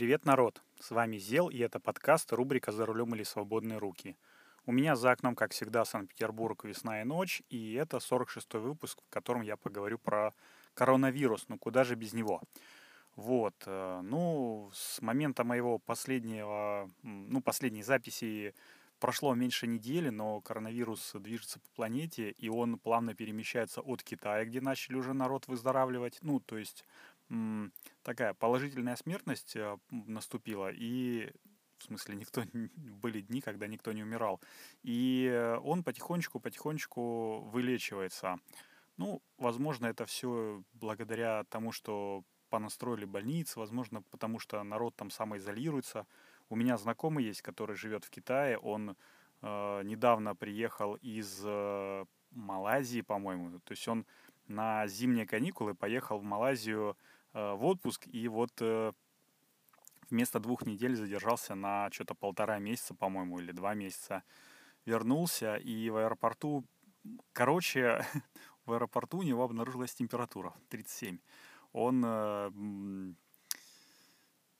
Привет, 0.00 0.24
народ! 0.24 0.62
С 0.80 0.92
вами 0.92 1.18
Зел, 1.18 1.50
и 1.50 1.58
это 1.58 1.78
подкаст 1.78 2.32
рубрика 2.32 2.72
«За 2.72 2.86
рулем 2.86 3.14
или 3.14 3.22
свободные 3.22 3.76
руки». 3.76 4.16
У 4.64 4.72
меня 4.72 4.96
за 4.96 5.10
окном, 5.10 5.34
как 5.34 5.52
всегда, 5.52 5.84
Санкт-Петербург, 5.84 6.64
весна 6.64 7.02
и 7.02 7.04
ночь, 7.04 7.42
и 7.50 7.74
это 7.74 7.98
46-й 7.98 8.60
выпуск, 8.60 8.98
в 9.06 9.10
котором 9.10 9.42
я 9.42 9.58
поговорю 9.58 9.98
про 9.98 10.32
коронавирус, 10.72 11.44
ну 11.48 11.58
куда 11.58 11.84
же 11.84 11.96
без 11.96 12.14
него. 12.14 12.40
Вот, 13.14 13.54
э, 13.66 14.00
ну, 14.02 14.70
с 14.72 15.02
момента 15.02 15.44
моего 15.44 15.78
последнего, 15.78 16.90
ну, 17.02 17.42
последней 17.42 17.82
записи 17.82 18.54
прошло 19.00 19.34
меньше 19.34 19.66
недели, 19.66 20.10
но 20.10 20.40
коронавирус 20.40 21.12
движется 21.14 21.58
по 21.58 21.68
планете, 21.76 22.30
и 22.30 22.48
он 22.48 22.78
плавно 22.78 23.14
перемещается 23.14 23.80
от 23.80 24.02
Китая, 24.02 24.44
где 24.46 24.60
начали 24.60 24.96
уже 24.96 25.12
народ 25.12 25.46
выздоравливать, 25.46 26.18
ну, 26.22 26.40
то 26.40 26.56
есть 26.56 26.86
такая 28.02 28.34
положительная 28.34 28.96
смертность 28.96 29.54
э, 29.56 29.78
наступила, 29.90 30.70
и 30.72 31.32
в 31.78 31.84
смысле, 31.84 32.16
никто 32.16 32.42
были 32.76 33.20
дни, 33.20 33.40
когда 33.40 33.66
никто 33.66 33.92
не 33.92 34.02
умирал. 34.02 34.40
И 34.82 35.56
он 35.62 35.82
потихонечку-потихонечку 35.82 37.40
вылечивается. 37.50 38.38
Ну, 38.96 39.22
возможно, 39.38 39.86
это 39.86 40.04
все 40.04 40.62
благодаря 40.74 41.44
тому, 41.44 41.72
что 41.72 42.22
понастроили 42.50 43.06
больницы, 43.06 43.58
возможно, 43.58 44.02
потому 44.10 44.38
что 44.38 44.62
народ 44.62 44.96
там 44.96 45.10
самоизолируется. 45.10 46.06
У 46.48 46.56
меня 46.56 46.76
знакомый 46.76 47.24
есть, 47.24 47.42
который 47.42 47.76
живет 47.76 48.04
в 48.04 48.10
Китае, 48.10 48.58
он 48.58 48.96
э, 49.40 49.82
недавно 49.84 50.34
приехал 50.34 50.96
из 50.96 51.40
э, 51.44 52.04
Малайзии, 52.32 53.00
по-моему. 53.00 53.60
То 53.60 53.72
есть 53.72 53.86
он 53.88 54.04
на 54.48 54.86
зимние 54.88 55.26
каникулы 55.26 55.74
поехал 55.74 56.18
в 56.18 56.24
Малайзию 56.24 56.96
Э, 56.96 56.96
в 57.32 57.64
отпуск, 57.64 58.06
и 58.06 58.28
вот 58.28 58.50
э, 58.60 58.92
вместо 60.10 60.40
двух 60.40 60.66
недель 60.66 60.96
задержался 60.96 61.54
на 61.54 61.90
что-то 61.90 62.14
полтора 62.14 62.58
месяца, 62.58 62.94
по-моему, 62.94 63.38
или 63.38 63.52
два 63.52 63.74
месяца. 63.74 64.24
Вернулся, 64.86 65.56
и 65.56 65.90
в 65.90 65.96
аэропорту, 65.96 66.64
короче, 67.32 68.04
в 68.66 68.72
аэропорту 68.72 69.18
у 69.18 69.22
него 69.22 69.44
обнаружилась 69.44 69.94
температура 69.94 70.54
37. 70.70 71.18
Он 71.72 72.02
э, 72.04 73.14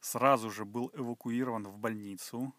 сразу 0.00 0.50
же 0.50 0.64
был 0.64 0.91
эвакуирован 0.94 1.64
в 1.64 1.78
больницу. 1.78 2.54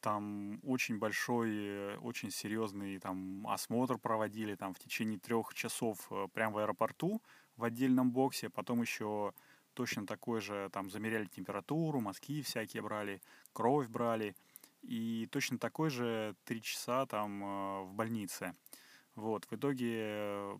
Там 0.00 0.60
очень 0.62 0.98
большой, 0.98 1.96
очень 1.96 2.30
серьезный 2.30 2.98
там 2.98 3.46
осмотр 3.46 3.96
проводили 3.96 4.54
там 4.54 4.74
в 4.74 4.78
течение 4.78 5.18
трех 5.18 5.54
часов 5.54 6.10
прямо 6.34 6.54
в 6.54 6.58
аэропорту 6.58 7.22
в 7.56 7.64
отдельном 7.64 8.10
боксе, 8.10 8.50
потом 8.50 8.82
еще 8.82 9.32
точно 9.74 10.06
такой 10.06 10.40
же, 10.40 10.70
там 10.72 10.90
замеряли 10.90 11.26
температуру, 11.26 12.00
мазки 12.00 12.42
всякие 12.42 12.82
брали, 12.82 13.20
кровь 13.52 13.88
брали, 13.88 14.34
и 14.82 15.28
точно 15.30 15.58
такой 15.58 15.90
же 15.90 16.36
три 16.44 16.62
часа 16.62 17.06
там 17.06 17.42
э, 17.42 17.82
в 17.84 17.94
больнице. 17.94 18.54
Вот, 19.14 19.44
в 19.46 19.52
итоге 19.52 19.94
э, 19.96 20.58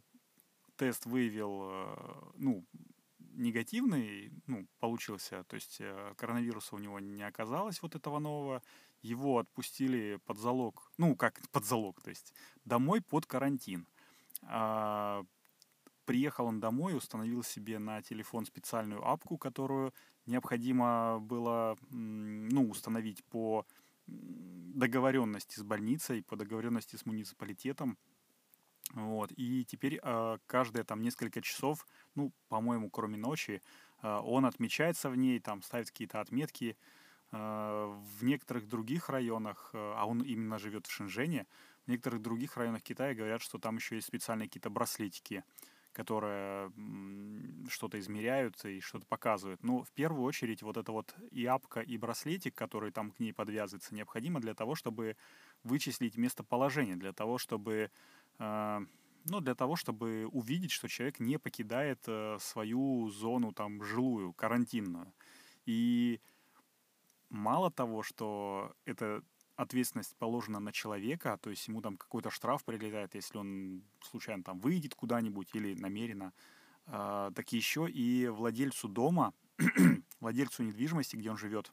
тест 0.77 1.07
выявил, 1.07 1.63
э, 1.65 2.31
ну, 2.37 2.65
негативный, 3.19 4.33
ну, 4.47 4.67
получился, 4.79 5.43
то 5.45 5.55
есть 5.55 5.81
коронавируса 6.17 6.77
у 6.77 6.79
него 6.79 7.01
не 7.01 7.23
оказалось 7.25 7.83
вот 7.83 7.97
этого 7.97 8.21
нового, 8.21 8.63
его 9.03 9.39
отпустили 9.39 10.21
под 10.25 10.39
залог, 10.39 10.93
ну, 10.99 11.17
как 11.17 11.41
под 11.51 11.65
залог, 11.65 12.01
то 12.01 12.11
есть 12.11 12.33
домой 12.65 13.03
под 13.03 13.27
карантин. 13.27 13.87
А 14.43 15.25
Приехал 16.05 16.47
он 16.47 16.61
домой, 16.61 16.97
установил 16.97 17.43
себе 17.43 17.79
на 17.79 18.03
телефон 18.03 18.45
специальную 18.47 19.07
апку, 19.07 19.39
которую 19.39 19.93
необходимо 20.27 21.19
было 21.21 21.77
ну, 21.91 22.69
установить 22.69 23.25
по 23.25 23.67
договоренности 24.07 25.59
с 25.59 25.63
больницей, 25.63 26.23
по 26.23 26.37
договоренности 26.37 26.97
с 26.97 27.07
муниципалитетом. 27.07 27.99
Вот. 28.93 29.33
И 29.37 29.65
теперь 29.65 29.99
э, 30.03 30.39
каждые 30.47 30.85
там 30.85 31.01
несколько 31.01 31.41
часов, 31.41 31.87
ну, 32.15 32.33
по-моему, 32.49 32.91
кроме 32.91 33.17
ночи, 33.17 33.63
э, 34.03 34.21
он 34.23 34.45
отмечается 34.45 35.09
в 35.09 35.17
ней, 35.17 35.41
там 35.41 35.63
ставит 35.63 35.91
какие-то 35.91 36.21
отметки. 36.21 36.77
Э, 37.37 37.87
в 38.19 38.25
некоторых 38.25 38.69
других 38.69 39.09
районах, 39.09 39.71
э, 39.73 39.95
а 39.97 40.07
он 40.07 40.23
именно 40.23 40.59
живет 40.59 40.87
в 40.87 40.93
Шэньчжэне, 40.93 41.47
в 41.85 41.91
некоторых 41.91 42.23
других 42.23 42.57
районах 42.57 42.83
Китая 42.83 43.15
говорят, 43.15 43.43
что 43.43 43.59
там 43.59 43.77
еще 43.77 43.97
есть 43.97 44.07
специальные 44.07 44.47
какие-то 44.47 44.71
браслетики, 44.71 45.43
которые 45.95 46.71
что-то 47.69 47.99
измеряют 47.99 48.63
и 48.65 48.81
что-то 48.81 49.07
показывают. 49.07 49.63
Но 49.63 49.83
в 49.83 49.93
первую 49.93 50.25
очередь 50.25 50.63
вот 50.63 50.77
эта 50.77 50.93
вот 50.93 51.15
и 51.31 51.47
апка, 51.47 51.81
и 51.81 51.97
браслетик, 51.97 52.55
который 52.55 52.91
там 52.91 53.11
к 53.11 53.21
ней 53.21 53.33
подвязывается, 53.33 53.95
необходимо 53.95 54.41
для 54.41 54.55
того, 54.55 54.75
чтобы 54.75 55.17
вычислить 55.63 56.17
местоположение, 56.19 56.97
для 56.97 57.13
того, 57.13 57.39
чтобы 57.39 57.91
э, 58.39 58.81
ну, 59.25 59.41
для 59.41 59.55
того, 59.55 59.77
чтобы 59.77 60.27
увидеть, 60.27 60.73
что 60.73 60.89
человек 60.89 61.21
не 61.21 61.39
покидает 61.39 62.01
э, 62.07 62.37
свою 62.41 63.09
зону 63.11 63.53
там 63.53 63.83
жилую, 63.83 64.33
карантинную. 64.35 65.13
И 65.65 66.21
мало 67.31 67.71
того, 67.71 68.03
что 68.03 68.75
это 68.85 69.23
ответственность 69.57 70.17
положена 70.17 70.61
на 70.61 70.73
человека, 70.73 71.39
то 71.41 71.51
есть 71.51 71.69
ему 71.69 71.81
там 71.81 71.97
какой-то 71.97 72.31
штраф 72.31 72.65
прилетает, 72.65 73.15
если 73.15 73.39
он 73.39 73.83
случайно 74.03 74.43
там 74.43 74.59
выйдет 74.59 74.95
куда-нибудь 74.95 75.51
или 75.55 75.75
намеренно, 75.75 76.33
э, 76.87 77.31
так 77.35 77.53
еще 77.53 77.89
и 77.89 78.27
владельцу 78.29 78.89
дома, 78.89 79.33
владельцу 80.21 80.65
недвижимости, 80.65 81.17
где 81.17 81.31
он 81.31 81.37
живет, 81.37 81.71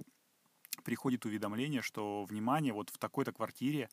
приходит 0.84 1.26
уведомление, 1.26 1.82
что, 1.82 2.24
внимание, 2.26 2.74
вот 2.74 2.90
в 2.90 2.98
такой-то 2.98 3.32
квартире 3.32 3.90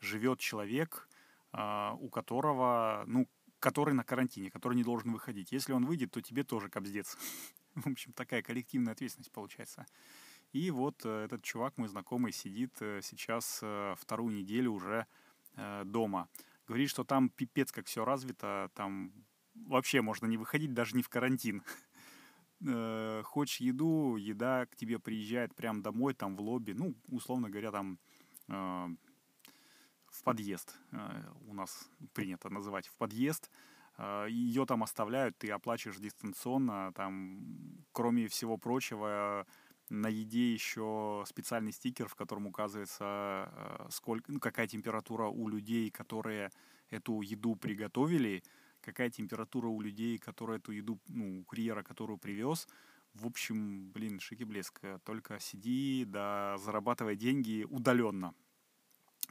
живет 0.00 0.40
человек, 0.40 1.08
э, 1.52 1.90
у 2.00 2.08
которого, 2.08 3.04
ну, 3.06 3.28
который 3.60 3.94
на 3.94 4.04
карантине, 4.04 4.50
который 4.50 4.74
не 4.74 4.84
должен 4.84 5.12
выходить. 5.12 5.52
Если 5.52 5.72
он 5.72 5.84
выйдет, 5.84 6.10
то 6.10 6.20
тебе 6.20 6.44
тоже 6.44 6.68
кобздец. 6.68 7.16
В 7.74 7.86
общем, 7.86 8.12
такая 8.12 8.42
коллективная 8.42 8.92
ответственность 8.92 9.32
получается. 9.32 9.86
И 10.56 10.70
вот 10.70 11.04
э, 11.04 11.24
этот 11.24 11.42
чувак, 11.42 11.76
мой 11.76 11.86
знакомый, 11.86 12.32
сидит 12.32 12.72
э, 12.80 13.00
сейчас 13.02 13.60
э, 13.62 13.94
вторую 13.98 14.34
неделю 14.34 14.72
уже 14.72 15.06
дома. 15.84 16.28
Говорит, 16.66 16.90
что 16.90 17.02
там 17.02 17.30
пипец 17.30 17.72
как 17.72 17.86
все 17.86 18.04
развито, 18.04 18.70
там 18.74 19.10
вообще 19.54 20.02
можно 20.02 20.26
не 20.26 20.36
выходить 20.36 20.74
даже 20.74 20.94
не 20.94 21.02
в 21.02 21.08
карантин. 21.08 21.62
Хочешь 23.24 23.60
еду, 23.60 24.16
еда 24.16 24.66
к 24.66 24.76
тебе 24.76 24.98
приезжает 24.98 25.54
прямо 25.54 25.82
домой, 25.82 26.12
там 26.12 26.36
в 26.36 26.42
лобби, 26.42 26.72
ну, 26.72 26.94
условно 27.08 27.48
говоря, 27.48 27.70
там 27.70 27.98
в 28.46 30.22
подъезд. 30.24 30.76
У 31.46 31.54
нас 31.54 31.88
принято 32.12 32.50
называть 32.50 32.86
в 32.86 32.94
подъезд. 32.96 33.50
Ее 34.28 34.66
там 34.66 34.82
оставляют, 34.82 35.38
ты 35.38 35.50
оплачиваешь 35.50 35.98
дистанционно, 35.98 36.92
там, 36.92 37.40
кроме 37.92 38.28
всего 38.28 38.58
прочего, 38.58 39.46
на 39.88 40.08
еде 40.08 40.52
еще 40.52 41.24
специальный 41.26 41.72
стикер, 41.72 42.08
в 42.08 42.14
котором 42.14 42.46
указывается, 42.46 43.50
э, 43.52 43.86
сколько, 43.90 44.32
ну, 44.32 44.40
какая 44.40 44.66
температура 44.66 45.26
у 45.26 45.48
людей, 45.48 45.90
которые 45.90 46.50
эту 46.90 47.20
еду 47.20 47.56
приготовили, 47.56 48.42
какая 48.80 49.10
температура 49.10 49.68
у 49.68 49.80
людей, 49.80 50.18
которые 50.18 50.58
эту 50.58 50.72
еду, 50.72 50.98
ну, 51.08 51.40
у 51.40 51.44
курьера, 51.44 51.82
которую 51.82 52.18
привез. 52.18 52.66
В 53.14 53.26
общем, 53.26 53.90
блин, 53.92 54.20
шики 54.20 54.44
блеск. 54.44 54.80
Только 55.04 55.40
сиди, 55.40 56.04
да 56.06 56.56
зарабатывай 56.58 57.16
деньги 57.16 57.66
удаленно. 57.68 58.34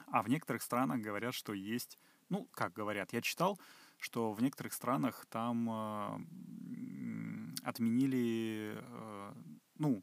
А 0.06 0.22
в 0.22 0.28
некоторых 0.28 0.62
странах 0.62 1.00
говорят, 1.00 1.34
что 1.34 1.52
есть, 1.52 1.98
ну, 2.28 2.48
как 2.52 2.72
говорят, 2.72 3.12
я 3.12 3.20
читал, 3.20 3.58
что 3.98 4.32
в 4.32 4.42
некоторых 4.42 4.72
странах 4.72 5.26
там 5.30 5.70
э, 5.70 6.18
отменили, 7.62 8.74
э, 8.76 9.32
ну, 9.78 10.02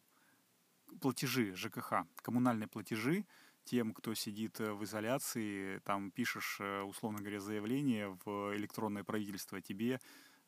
платежи 1.04 1.54
ЖКХ, 1.54 2.06
коммунальные 2.22 2.70
платежи 2.70 3.26
тем, 3.66 3.94
кто 3.94 4.14
сидит 4.14 4.62
э, 4.62 4.72
в 4.72 4.86
изоляции, 4.86 5.80
там 5.80 6.12
пишешь, 6.12 6.58
э, 6.62 6.82
условно 6.82 7.20
говоря, 7.20 7.42
заявление 7.42 8.18
в 8.24 8.56
электронное 8.56 9.04
правительство 9.04 9.60
тебе, 9.60 10.00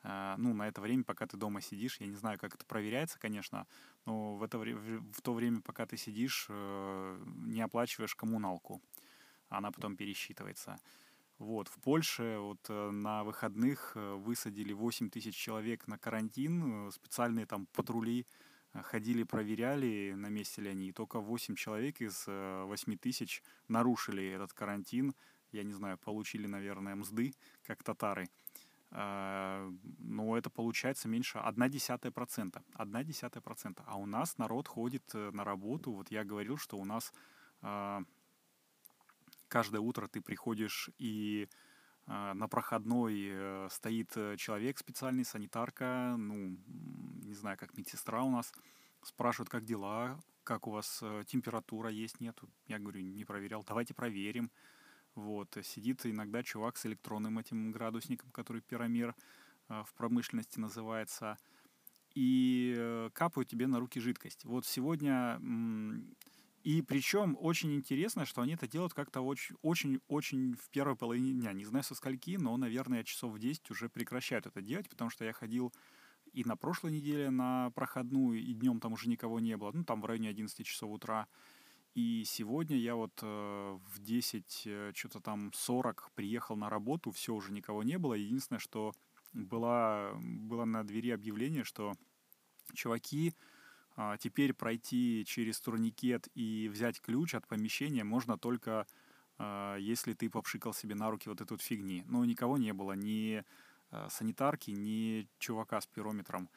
э, 0.04 0.36
ну, 0.38 0.54
на 0.54 0.70
это 0.70 0.80
время, 0.80 1.04
пока 1.04 1.28
ты 1.28 1.36
дома 1.36 1.60
сидишь, 1.60 2.00
я 2.00 2.08
не 2.08 2.16
знаю, 2.16 2.40
как 2.40 2.56
это 2.56 2.66
проверяется, 2.66 3.20
конечно, 3.20 3.68
но 4.06 4.36
в, 4.38 4.44
это, 4.44 4.58
в 4.58 5.22
то 5.22 5.34
время, 5.34 5.60
пока 5.60 5.86
ты 5.86 5.98
сидишь, 5.98 6.48
не 6.48 7.60
оплачиваешь 7.60 8.16
коммуналку, 8.16 8.82
она 9.50 9.72
потом 9.72 9.98
пересчитывается. 9.98 10.78
Вот, 11.38 11.68
в 11.68 11.82
Польше 11.82 12.38
вот 12.40 12.70
на 12.70 13.26
выходных 13.26 13.92
высадили 13.96 14.72
8 14.72 15.10
тысяч 15.10 15.36
человек 15.36 15.86
на 15.88 15.98
карантин, 15.98 16.90
специальные 16.94 17.46
там 17.46 17.66
патрули 17.74 18.26
ходили, 18.84 19.24
проверяли, 19.24 20.14
на 20.16 20.28
месте 20.28 20.62
ли 20.62 20.70
они, 20.70 20.90
и 20.90 20.92
только 20.92 21.20
8 21.20 21.56
человек 21.56 22.02
из 22.02 22.26
8 22.28 22.94
э, 22.94 22.98
тысяч 22.98 23.42
нарушили 23.68 24.26
этот 24.28 24.54
карантин, 24.54 25.14
я 25.52 25.64
не 25.64 25.74
знаю, 25.74 25.98
получили, 25.98 26.48
наверное, 26.48 26.96
мзды, 26.96 27.34
как 27.64 27.84
татары. 27.84 28.28
э, 28.92 29.72
но 30.00 30.38
это 30.38 30.50
получается 30.50 31.08
меньше 31.08 31.40
1 31.40 31.70
десятая 31.70 32.12
процента. 32.12 32.64
1 32.76 33.04
десятая 33.06 33.42
процента. 33.42 33.84
А 33.88 33.98
у 33.98 34.06
нас 34.06 34.38
народ 34.38 34.68
ходит 34.68 35.04
э, 35.14 35.32
на 35.32 35.44
работу. 35.44 35.92
Вот 35.92 36.12
я 36.12 36.24
говорил, 36.24 36.58
что 36.58 36.78
у 36.78 36.86
нас 36.86 37.14
э, 37.62 38.00
каждое 39.48 39.80
утро 39.80 40.08
ты 40.08 40.22
приходишь 40.22 40.90
и 40.98 41.48
на 42.08 42.48
проходной 42.48 43.70
стоит 43.70 44.12
человек 44.38 44.78
специальный, 44.78 45.26
санитарка, 45.26 46.16
ну, 46.18 46.58
не 47.24 47.34
знаю, 47.34 47.58
как 47.58 47.76
медсестра 47.78 48.24
у 48.24 48.32
нас, 48.32 48.54
спрашивают, 49.02 49.50
как 49.50 49.66
дела, 49.66 50.20
как 50.44 50.68
у 50.68 50.72
вас 50.72 51.04
температура 51.28 51.90
есть, 51.90 52.20
нет. 52.20 52.40
Я 52.68 52.80
говорю, 52.80 53.02
не 53.02 53.26
проверял, 53.26 53.64
давайте 53.64 53.94
проверим. 53.94 54.52
Вот, 55.16 55.58
сидит 55.64 56.06
иногда 56.06 56.44
чувак 56.44 56.78
с 56.78 56.86
электронным 56.86 57.40
этим 57.40 57.72
градусником, 57.72 58.32
который 58.32 58.62
пиромер 58.62 59.16
э, 59.70 59.84
в 59.88 59.94
промышленности 59.94 60.60
называется, 60.60 61.38
и 62.14 62.76
э, 62.78 63.10
капают 63.14 63.48
тебе 63.48 63.66
на 63.68 63.80
руки 63.80 64.00
жидкость. 64.00 64.44
Вот 64.44 64.66
сегодня... 64.66 65.40
И 66.66 66.82
причем 66.82 67.38
очень 67.40 67.76
интересно, 67.76 68.26
что 68.26 68.42
они 68.42 68.56
это 68.56 68.68
делают 68.68 68.96
как-то 68.96 69.22
очень-очень 69.22 70.56
в 70.56 70.68
первой 70.72 70.96
половине 70.96 71.32
дня. 71.34 71.54
Не 71.54 71.64
знаю 71.64 71.84
со 71.84 71.94
скольки, 71.94 72.38
но, 72.38 72.58
наверное, 72.58 73.04
часов 73.04 73.34
в 73.34 73.38
10 73.38 73.70
уже 73.70 73.88
прекращают 73.88 74.48
это 74.48 74.64
делать, 74.64 74.90
потому 74.90 75.12
что 75.12 75.26
я 75.26 75.32
ходил 75.32 75.72
и 76.34 76.44
на 76.44 76.58
прошлой 76.58 76.92
неделе 76.92 77.30
на 77.30 77.70
проходную, 77.76 78.42
и 78.42 78.52
днем 78.56 78.80
там 78.80 78.94
уже 78.94 79.10
никого 79.10 79.40
не 79.40 79.56
было, 79.58 79.72
ну, 79.74 79.84
там 79.84 80.02
в 80.02 80.06
районе 80.06 80.30
11 80.30 80.66
часов 80.66 80.90
утра. 80.90 81.28
И 81.94 82.24
сегодня 82.26 82.78
я 82.78 82.96
вот 82.96 83.20
э, 83.22 83.80
в 83.94 84.00
10, 84.00 84.64
э, 84.66 84.92
что-то 84.96 85.20
там 85.20 85.54
40 85.54 86.10
приехал 86.16 86.56
на 86.56 86.72
работу, 86.72 87.12
все, 87.12 87.36
уже 87.36 87.54
никого 87.54 87.84
не 87.84 88.00
было. 88.00 88.16
Единственное, 88.16 88.60
что 88.60 88.92
была, 89.34 90.14
было 90.20 90.66
на 90.66 90.84
двери 90.84 91.12
объявление, 91.12 91.64
что 91.64 91.94
чуваки, 92.74 93.36
теперь 94.20 94.54
пройти 94.54 95.24
через 95.26 95.60
турникет 95.62 96.28
и 96.36 96.70
взять 96.72 97.02
ключ 97.02 97.34
от 97.36 97.48
помещения 97.48 98.04
можно 98.04 98.38
только 98.38 98.86
э, 99.38 99.78
если 99.80 100.14
ты 100.14 100.30
попшикал 100.30 100.74
себе 100.74 100.96
на 100.96 101.10
руки 101.10 101.30
вот 101.30 101.42
эту 101.42 101.58
фигни. 101.58 102.04
Но 102.08 102.26
никого 102.26 102.58
не 102.58 102.74
было, 102.74 102.94
ни 102.94 103.44
э, 103.92 104.08
санитарки, 104.10 104.72
ни 104.72 105.28
чувака 105.40 105.80
с 105.80 105.88
пирометром. 105.88 106.50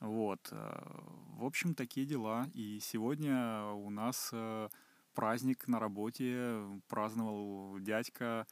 Вот. 0.00 0.52
В 0.52 1.44
общем, 1.44 1.74
такие 1.74 2.06
дела. 2.06 2.48
И 2.54 2.78
сегодня 2.80 3.64
у 3.64 3.90
нас 3.90 4.30
э, 4.32 4.68
праздник 5.14 5.66
на 5.66 5.80
работе. 5.80 6.60
Праздновал 6.88 7.80
дядька, 7.80 8.46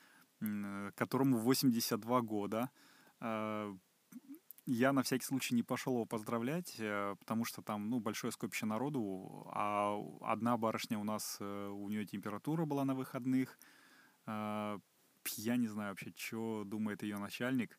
которому 0.96 1.38
82 1.38 2.20
года. 2.23 2.70
Э, 4.66 4.70
я 4.70 4.92
на 4.92 5.02
всякий 5.02 5.24
случай 5.24 5.54
не 5.54 5.62
пошел 5.62 5.94
его 5.94 6.06
поздравлять, 6.06 6.76
потому 7.18 7.44
что 7.44 7.62
там 7.62 7.88
ну, 7.90 8.00
большое 8.00 8.32
скопище 8.32 8.66
народу, 8.66 9.46
а 9.52 9.98
одна 10.20 10.56
барышня 10.56 10.98
у 10.98 11.04
нас, 11.04 11.38
у 11.40 11.88
нее 11.88 12.04
температура 12.04 12.64
была 12.64 12.84
на 12.84 12.94
выходных. 12.94 13.58
Я 14.26 15.56
не 15.56 15.66
знаю 15.66 15.90
вообще, 15.90 16.12
что 16.16 16.64
думает 16.64 17.02
ее 17.02 17.18
начальник. 17.18 17.78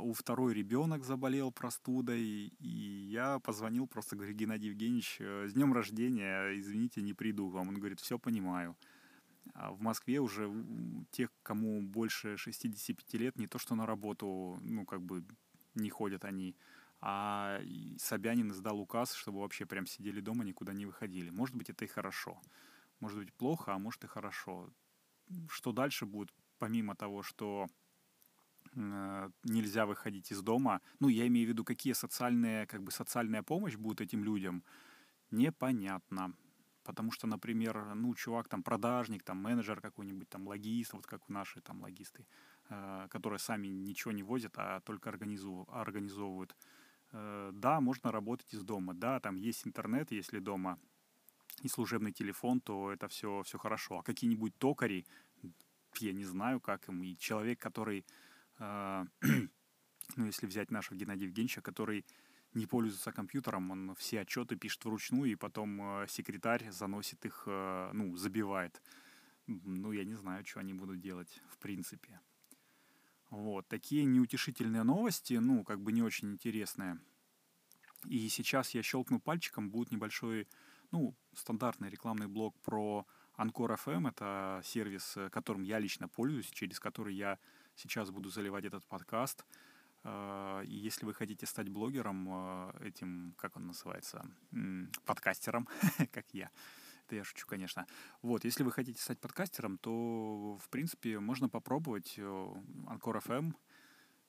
У 0.00 0.12
второй 0.14 0.54
ребенок 0.54 1.04
заболел 1.04 1.52
простудой, 1.52 2.22
и 2.58 3.08
я 3.10 3.38
позвонил, 3.40 3.86
просто 3.86 4.16
говорю, 4.16 4.32
Геннадий 4.32 4.70
Евгеньевич, 4.70 5.16
э, 5.20 5.48
с 5.48 5.52
днем 5.52 5.74
рождения, 5.74 6.58
извините, 6.58 7.02
не 7.02 7.12
приду 7.12 7.48
вам. 7.48 7.68
Он 7.68 7.74
говорит, 7.74 8.00
все 8.00 8.18
понимаю. 8.18 8.74
А 9.52 9.72
в 9.72 9.80
Москве 9.80 10.18
уже 10.20 10.50
тех, 11.10 11.30
кому 11.42 11.82
больше 11.82 12.38
65 12.38 13.14
лет, 13.14 13.38
не 13.38 13.46
то 13.46 13.58
что 13.58 13.74
на 13.74 13.84
работу, 13.84 14.58
ну, 14.62 14.86
как 14.86 15.02
бы 15.02 15.24
не 15.76 15.90
ходят 15.90 16.24
они, 16.24 16.56
а 17.00 17.60
Собянин 17.98 18.50
издал 18.50 18.80
указ, 18.80 19.14
чтобы 19.14 19.40
вообще 19.40 19.66
прям 19.66 19.86
сидели 19.86 20.20
дома, 20.20 20.44
никуда 20.44 20.72
не 20.72 20.86
выходили. 20.86 21.30
Может 21.30 21.54
быть, 21.54 21.70
это 21.70 21.84
и 21.84 21.88
хорошо. 21.88 22.40
Может 23.00 23.18
быть, 23.18 23.32
плохо, 23.32 23.74
а 23.74 23.78
может 23.78 24.04
и 24.04 24.06
хорошо. 24.06 24.70
Что 25.48 25.72
дальше 25.72 26.06
будет, 26.06 26.32
помимо 26.58 26.96
того, 26.96 27.22
что 27.22 27.66
Э, 28.76 29.30
нельзя 29.44 29.86
выходить 29.86 30.30
из 30.32 30.42
дома. 30.42 30.80
Ну, 31.00 31.08
я 31.08 31.26
имею 31.26 31.46
в 31.46 31.50
виду, 31.50 31.64
какие 31.64 31.94
социальные, 31.94 32.66
как 32.66 32.82
бы 32.82 32.90
социальная 32.90 33.42
помощь 33.42 33.76
будет 33.76 34.00
этим 34.00 34.22
людям, 34.24 34.62
непонятно. 35.30 36.34
Потому 36.84 37.10
что, 37.10 37.26
например, 37.26 37.94
ну, 37.94 38.14
чувак 38.14 38.48
там 38.48 38.62
продажник, 38.62 39.22
там 39.22 39.38
менеджер 39.38 39.80
какой-нибудь, 39.80 40.28
там 40.28 40.46
логист, 40.46 40.92
вот 40.92 41.06
как 41.06 41.28
наши 41.28 41.60
там 41.60 41.80
логисты, 41.80 42.26
которые 43.10 43.38
сами 43.38 43.68
ничего 43.68 44.12
не 44.12 44.22
возят, 44.22 44.54
а 44.56 44.80
только 44.80 45.10
организовывают. 45.10 46.56
Э, 47.12 47.50
да, 47.52 47.80
можно 47.80 48.12
работать 48.12 48.52
из 48.52 48.62
дома, 48.62 48.94
да, 48.94 49.20
там 49.20 49.36
есть 49.36 49.66
интернет, 49.66 50.10
если 50.10 50.38
дома 50.38 50.78
и 51.62 51.68
служебный 51.68 52.12
телефон, 52.12 52.60
то 52.60 52.92
это 52.92 53.08
все, 53.08 53.42
все 53.42 53.58
хорошо. 53.58 53.98
А 53.98 54.02
какие-нибудь 54.02 54.56
токари, 54.58 55.06
я 56.00 56.12
не 56.12 56.24
знаю, 56.24 56.60
как 56.60 56.88
им, 56.88 57.02
и 57.02 57.16
человек, 57.16 57.58
который 57.60 58.04
а, 58.58 59.06
ну, 60.16 60.26
если 60.26 60.46
взять 60.46 60.70
нашего 60.70 60.96
Геннадия 60.96 61.26
Евгеньевича, 61.26 61.62
который 61.62 62.04
не 62.54 62.66
пользуется 62.66 63.12
компьютером, 63.12 63.70
он 63.70 63.94
все 63.96 64.20
отчеты 64.20 64.56
пишет 64.56 64.84
вручную, 64.84 65.32
и 65.32 65.34
потом 65.34 66.02
э, 66.02 66.06
секретарь 66.08 66.70
заносит 66.70 67.24
их, 67.26 67.44
э, 67.46 67.90
ну, 67.92 68.16
забивает. 68.16 68.80
Ну, 69.46 69.92
я 69.92 70.04
не 70.04 70.14
знаю, 70.14 70.44
что 70.46 70.60
они 70.60 70.72
будут 70.72 71.00
делать, 71.00 71.42
в 71.48 71.58
принципе. 71.58 72.18
Вот, 73.30 73.66
такие 73.68 74.04
неутешительные 74.04 74.82
новости, 74.82 75.34
ну, 75.34 75.64
как 75.64 75.80
бы 75.80 75.92
не 75.92 76.02
очень 76.02 76.32
интересные. 76.32 76.98
И 78.04 78.28
сейчас 78.28 78.70
я 78.70 78.82
щелкну 78.82 79.20
пальчиком, 79.20 79.70
будет 79.70 79.90
небольшой, 79.90 80.48
ну, 80.92 81.14
стандартный 81.34 81.90
рекламный 81.90 82.28
блок 82.28 82.56
про 82.60 83.06
Анкор 83.34 83.72
FM. 83.72 84.08
Это 84.08 84.60
сервис, 84.64 85.16
э, 85.16 85.28
которым 85.30 85.62
я 85.62 85.78
лично 85.78 86.08
пользуюсь, 86.08 86.50
через 86.50 86.78
который 86.78 87.14
я 87.14 87.38
сейчас 87.74 88.10
буду 88.10 88.30
заливать 88.30 88.64
этот 88.64 88.86
подкаст. 88.86 89.44
А, 90.04 90.62
и 90.62 90.74
если 90.74 91.04
вы 91.04 91.14
хотите 91.14 91.46
стать 91.46 91.68
блогером, 91.68 92.28
а, 92.30 92.76
этим, 92.80 93.34
как 93.36 93.56
он 93.56 93.66
называется, 93.66 94.24
подкастером, 95.04 95.68
как 96.12 96.26
я, 96.32 96.50
это 97.06 97.16
я 97.16 97.24
шучу, 97.24 97.46
конечно. 97.46 97.86
Вот, 98.22 98.44
если 98.44 98.64
вы 98.64 98.72
хотите 98.72 99.00
стать 99.00 99.20
подкастером, 99.20 99.78
то, 99.78 100.58
в 100.60 100.68
принципе, 100.68 101.20
можно 101.20 101.48
попробовать 101.48 102.18
Анкор 102.86 103.18
FM. 103.18 103.54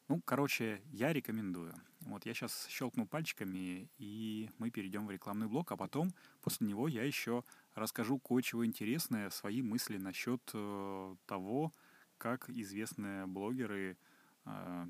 Ну, 0.07 0.21
короче, 0.21 0.81
я 0.91 1.11
рекомендую. 1.11 1.73
Вот 2.01 2.25
я 2.25 2.33
сейчас 2.33 2.67
щелкну 2.69 3.05
пальчиками, 3.05 3.89
и 3.97 4.49
мы 4.57 4.69
перейдем 4.69 5.05
в 5.05 5.11
рекламный 5.11 5.47
блок, 5.47 5.71
а 5.71 5.77
потом, 5.77 6.13
после 6.41 6.67
него, 6.67 6.87
я 6.87 7.03
еще 7.03 7.43
расскажу 7.75 8.17
кое-чего 8.19 8.65
интересное, 8.65 9.29
свои 9.31 9.61
мысли 9.61 9.97
насчет 9.97 10.41
э, 10.53 11.15
того, 11.25 11.73
как 12.17 12.49
известные 12.49 13.25
блогеры, 13.25 13.97
э, 14.45 14.85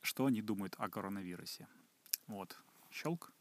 что 0.00 0.26
они 0.26 0.40
думают 0.40 0.76
о 0.78 0.88
коронавирусе. 0.88 1.68
Вот, 2.26 2.56
щелк. 2.90 3.33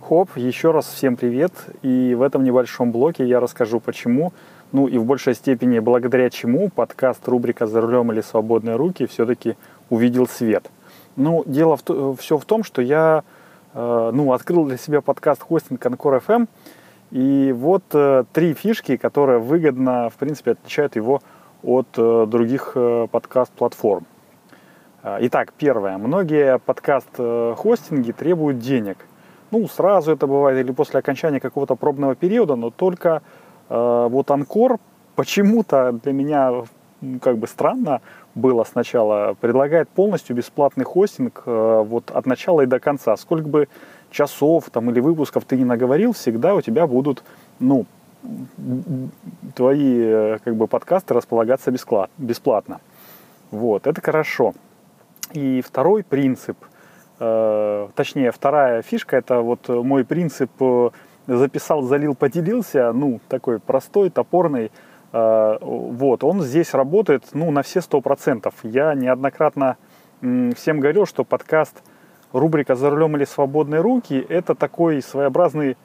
Хоп, 0.00 0.30
еще 0.36 0.72
раз 0.72 0.86
всем 0.86 1.16
привет. 1.16 1.52
И 1.82 2.14
в 2.14 2.22
этом 2.22 2.42
небольшом 2.42 2.90
блоке 2.92 3.26
я 3.26 3.40
расскажу, 3.40 3.80
почему, 3.80 4.32
ну 4.72 4.88
и 4.88 4.98
в 4.98 5.04
большей 5.04 5.34
степени 5.34 5.78
благодаря 5.78 6.30
чему 6.30 6.68
подкаст 6.68 7.26
рубрика 7.28 7.66
«За 7.66 7.80
рулем 7.80 8.10
или 8.12 8.20
свободные 8.20 8.76
руки» 8.76 9.06
все-таки 9.06 9.56
увидел 9.88 10.26
свет. 10.26 10.70
Ну, 11.16 11.44
дело 11.46 11.76
в, 11.76 12.16
все 12.16 12.38
в 12.38 12.44
том, 12.44 12.64
что 12.64 12.82
я 12.82 13.24
Э, 13.72 14.10
ну, 14.12 14.32
открыл 14.32 14.64
для 14.64 14.76
себя 14.76 15.00
подкаст 15.00 15.42
хостинг 15.42 15.84
Анкор 15.84 16.16
FM. 16.16 16.48
И 17.10 17.52
вот 17.56 17.84
э, 17.92 18.24
три 18.32 18.54
фишки, 18.54 18.96
которые 18.96 19.38
выгодно, 19.38 20.10
в 20.10 20.14
принципе, 20.14 20.52
отличают 20.52 20.96
его 20.96 21.22
от 21.62 21.88
э, 21.96 22.26
других 22.26 22.76
подкаст-платформ. 23.10 24.06
Итак, 25.02 25.54
первое. 25.56 25.96
Многие 25.96 26.58
подкаст-хостинги 26.58 28.12
требуют 28.12 28.58
денег. 28.58 28.98
Ну, 29.50 29.68
сразу 29.68 30.12
это 30.12 30.26
бывает 30.26 30.64
или 30.64 30.72
после 30.72 31.00
окончания 31.00 31.40
какого-то 31.40 31.74
пробного 31.74 32.14
периода, 32.14 32.56
но 32.56 32.70
только 32.70 33.22
вот 33.68 34.30
Анкор 34.30 34.78
почему-то 35.14 35.92
для 35.92 36.12
меня 36.12 36.64
как 37.20 37.38
бы 37.38 37.46
странно 37.46 38.00
было 38.34 38.64
сначала, 38.64 39.34
предлагает 39.40 39.88
полностью 39.88 40.36
бесплатный 40.36 40.84
хостинг 40.84 41.42
э, 41.46 41.82
вот 41.86 42.10
от 42.10 42.26
начала 42.26 42.62
и 42.62 42.66
до 42.66 42.78
конца. 42.78 43.16
Сколько 43.16 43.48
бы 43.48 43.68
часов 44.10 44.70
там 44.70 44.90
или 44.90 45.00
выпусков 45.00 45.44
ты 45.44 45.56
не 45.56 45.64
наговорил, 45.64 46.12
всегда 46.12 46.54
у 46.54 46.60
тебя 46.60 46.86
будут, 46.86 47.24
ну, 47.58 47.86
твои 49.54 50.00
э, 50.00 50.38
как 50.44 50.54
бы 50.56 50.66
подкасты 50.66 51.14
располагаться 51.14 51.70
бесплатно. 52.18 52.80
Вот, 53.50 53.86
это 53.86 54.00
хорошо. 54.00 54.54
И 55.32 55.62
второй 55.62 56.04
принцип, 56.04 56.56
э, 56.62 56.79
точнее, 57.20 58.32
вторая 58.32 58.80
фишка, 58.80 59.18
это 59.18 59.40
вот 59.40 59.68
мой 59.68 60.04
принцип 60.06 60.50
записал, 61.36 61.82
залил, 61.82 62.14
поделился, 62.14 62.92
ну, 62.92 63.20
такой 63.28 63.58
простой, 63.58 64.10
топорный, 64.10 64.70
э, 65.12 65.58
вот, 65.60 66.24
он 66.24 66.42
здесь 66.42 66.74
работает, 66.74 67.24
ну, 67.32 67.50
на 67.50 67.62
все 67.62 67.80
сто 67.80 68.00
процентов. 68.00 68.54
Я 68.62 68.94
неоднократно 68.94 69.76
всем 70.20 70.80
говорил, 70.80 71.06
что 71.06 71.24
подкаст 71.24 71.82
рубрика 72.32 72.74
«За 72.74 72.90
рулем 72.90 73.16
или 73.16 73.24
свободные 73.24 73.80
руки»— 73.80 74.24
это 74.28 74.54
такой 74.54 75.02
своеобразный 75.02 75.76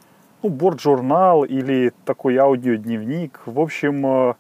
ну, 0.43 0.49
борт-журнал 0.49 1.43
или 1.43 1.93
такой 2.05 2.37
аудиодневник. 2.37 3.41
В 3.45 3.59
общем, 3.59 4.05
э, 4.05 4.33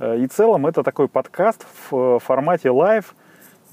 э, 0.00 0.18
и 0.18 0.26
целом 0.26 0.66
это 0.66 0.82
такой 0.82 1.08
подкаст 1.08 1.66
в 1.90 2.18
формате 2.20 2.70
live, 2.70 3.14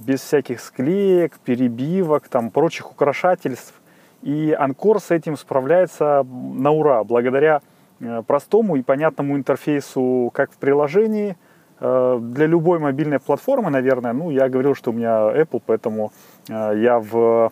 без 0.05 0.22
всяких 0.22 0.60
склеек, 0.60 1.38
перебивок, 1.39 2.27
там, 2.27 2.50
прочих 2.50 2.91
украшательств. 2.91 3.74
И 4.22 4.51
Anchor 4.51 5.00
с 5.00 5.12
этим 5.12 5.38
справляется 5.38 6.25
на 6.25 6.72
ура, 6.72 7.03
благодаря 7.03 7.62
э, 8.00 8.22
простому 8.25 8.75
и 8.75 8.81
понятному 8.81 9.36
интерфейсу 9.38 10.31
как 10.34 10.51
в 10.51 10.58
приложении, 10.58 11.36
для 11.84 12.46
любой 12.46 12.77
мобильной 12.77 13.17
платформы, 13.20 13.72
наверное. 13.72 14.13
Ну, 14.13 14.29
я 14.29 14.50
говорил, 14.50 14.75
что 14.75 14.91
у 14.91 14.93
меня 14.93 15.31
Apple, 15.31 15.63
поэтому 15.65 16.12
я 16.48 17.00
в, 17.00 17.10
в, 17.10 17.51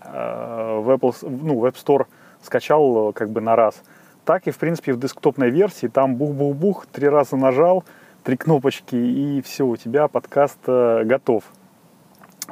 Apple, 0.00 1.14
ну, 1.20 1.58
в 1.58 1.64
App 1.66 1.74
Store 1.74 2.06
скачал 2.42 3.12
как 3.12 3.28
бы 3.28 3.42
на 3.42 3.54
раз. 3.54 3.82
Так 4.24 4.46
и, 4.46 4.50
в 4.50 4.56
принципе, 4.56 4.94
в 4.94 4.98
десктопной 4.98 5.50
версии 5.50 5.88
там 5.88 6.16
бух-бух-бух, 6.16 6.86
три 6.86 7.06
раза 7.06 7.36
нажал, 7.36 7.84
три 8.24 8.38
кнопочки, 8.38 8.96
и 8.96 9.42
все, 9.42 9.66
у 9.66 9.76
тебя 9.76 10.08
подкаст 10.08 10.58
готов. 10.64 11.44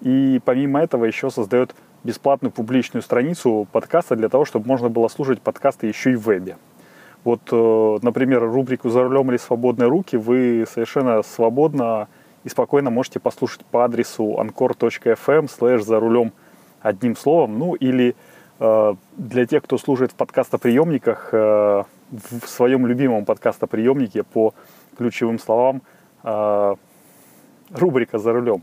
И 0.00 0.40
помимо 0.44 0.80
этого 0.80 1.04
еще 1.04 1.30
создает 1.30 1.74
бесплатную 2.04 2.50
публичную 2.50 3.02
страницу 3.02 3.66
подкаста 3.70 4.16
для 4.16 4.28
того, 4.28 4.44
чтобы 4.44 4.66
можно 4.66 4.88
было 4.88 5.08
слушать 5.08 5.40
подкасты 5.42 5.86
еще 5.86 6.12
и 6.12 6.16
в 6.16 6.22
вебе. 6.26 6.56
Вот, 7.24 7.40
э, 7.52 7.98
например, 8.02 8.42
рубрику 8.42 8.88
«За 8.88 9.02
рулем 9.02 9.30
или 9.30 9.36
свободные 9.36 9.88
руки» 9.88 10.16
вы 10.16 10.64
совершенно 10.66 11.22
свободно 11.22 12.08
и 12.44 12.48
спокойно 12.48 12.88
можете 12.90 13.20
послушать 13.20 13.64
по 13.66 13.84
адресу 13.84 14.38
anchor.fm 14.38 15.50
slash 15.58 15.80
«За 15.82 16.00
рулем» 16.00 16.32
одним 16.80 17.14
словом. 17.16 17.58
Ну, 17.58 17.74
или 17.74 18.16
э, 18.58 18.94
для 19.18 19.46
тех, 19.46 19.62
кто 19.64 19.76
служит 19.76 20.12
в 20.12 20.14
подкастоприемниках, 20.14 21.28
э, 21.32 21.84
в 22.10 22.46
своем 22.46 22.86
любимом 22.86 23.26
подкастоприемнике 23.26 24.22
по 24.22 24.54
ключевым 24.96 25.38
словам 25.38 25.82
рубрика 27.72 28.18
«За 28.18 28.32
рулем». 28.32 28.62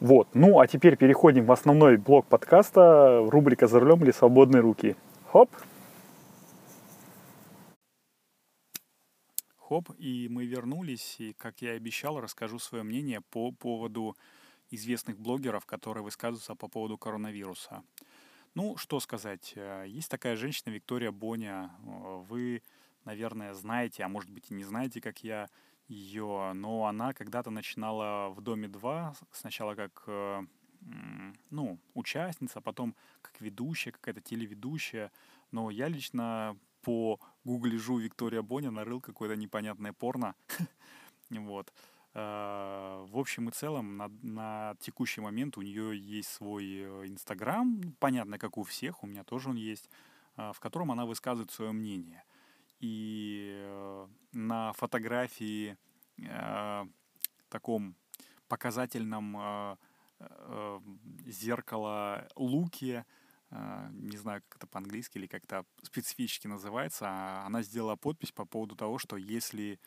Вот. 0.00 0.28
Ну, 0.34 0.60
а 0.60 0.66
теперь 0.66 0.96
переходим 0.96 1.44
в 1.44 1.52
основной 1.52 1.98
блок 1.98 2.26
подкаста, 2.26 3.22
рубрика 3.28 3.66
«За 3.66 3.80
рулем 3.80 4.02
или 4.02 4.12
свободные 4.12 4.62
руки». 4.62 4.96
Хоп! 5.30 5.50
Хоп, 9.58 9.90
и 9.98 10.26
мы 10.30 10.46
вернулись, 10.46 11.16
и, 11.18 11.34
как 11.34 11.60
я 11.60 11.74
и 11.74 11.76
обещал, 11.76 12.18
расскажу 12.18 12.58
свое 12.58 12.82
мнение 12.82 13.20
по 13.20 13.52
поводу 13.52 14.16
известных 14.70 15.18
блогеров, 15.18 15.66
которые 15.66 16.02
высказываются 16.02 16.54
по 16.54 16.66
поводу 16.66 16.96
коронавируса. 16.96 17.82
Ну, 18.54 18.78
что 18.78 19.00
сказать. 19.00 19.52
Э, 19.54 19.84
есть 19.86 20.10
такая 20.10 20.34
женщина 20.34 20.72
Виктория 20.72 21.12
Боня. 21.12 21.70
Э, 21.84 22.22
вы, 22.26 22.62
наверное, 23.04 23.52
знаете, 23.52 24.02
а 24.02 24.08
может 24.08 24.30
быть 24.30 24.50
и 24.50 24.54
не 24.54 24.64
знаете, 24.64 25.00
как 25.02 25.22
я 25.22 25.48
ее, 25.90 26.52
но 26.54 26.86
она 26.86 27.12
когда-то 27.12 27.50
начинала 27.50 28.30
в 28.30 28.40
Доме 28.40 28.68
2, 28.68 29.14
сначала 29.32 29.74
как 29.74 30.04
э, 30.06 30.42
ну, 31.50 31.78
участница, 31.94 32.60
а 32.60 32.62
потом 32.62 32.94
как 33.22 33.40
ведущая, 33.40 33.92
какая-то 33.92 34.20
телеведущая. 34.20 35.10
Но 35.50 35.70
я 35.70 35.88
лично 35.88 36.56
по 36.82 37.18
гуглежу 37.44 37.98
Виктория 37.98 38.42
Боня 38.42 38.70
нарыл 38.70 39.00
какое-то 39.00 39.36
непонятное 39.36 39.92
порно. 39.92 40.34
Вот. 41.30 41.72
Э, 42.12 43.06
в 43.08 43.16
общем 43.16 43.48
и 43.48 43.52
целом, 43.52 43.96
на, 43.96 44.08
на 44.22 44.74
текущий 44.80 45.20
момент 45.20 45.56
у 45.58 45.62
нее 45.62 45.96
есть 45.96 46.28
свой 46.28 46.64
э, 46.64 47.06
Инстаграм, 47.06 47.80
понятно, 48.00 48.36
как 48.36 48.58
у 48.58 48.64
всех, 48.64 49.04
у 49.04 49.06
меня 49.06 49.22
тоже 49.22 49.50
он 49.50 49.54
есть, 49.54 49.88
в 50.36 50.58
котором 50.58 50.90
она 50.90 51.06
высказывает 51.06 51.52
свое 51.52 51.70
мнение. 51.70 52.24
И 52.80 54.08
на 54.32 54.72
фотографии 54.72 55.76
таком 57.48 57.94
показательном 58.48 59.78
зеркало 61.26 62.28
луки, 62.36 63.04
не 63.50 64.16
знаю, 64.16 64.42
как 64.48 64.56
это 64.56 64.66
по-английски 64.66 65.18
или 65.18 65.26
как-то 65.26 65.64
специфически 65.82 66.46
называется, 66.46 67.06
а 67.08 67.46
она 67.46 67.62
сделала 67.62 67.96
подпись 67.96 68.32
по 68.32 68.44
поводу 68.44 68.76
того, 68.76 68.98
что 68.98 69.16
если 69.16 69.78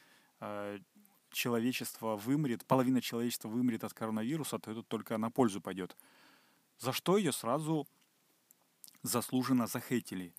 человечество 1.31 2.15
вымрет, 2.15 2.65
половина 2.65 3.01
человечества 3.01 3.49
вымрет 3.49 3.83
от 3.83 3.93
коронавируса, 3.93 4.59
то 4.59 4.71
это 4.71 4.83
только 4.83 5.17
на 5.17 5.31
пользу 5.31 5.61
пойдет. 5.61 5.97
За 6.77 6.93
что 6.93 7.17
ее 7.17 7.31
сразу 7.31 7.87
заслуженно 9.01 9.65
захейтили. 9.67 10.33